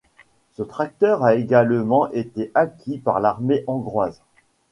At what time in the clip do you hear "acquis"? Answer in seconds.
2.55-2.97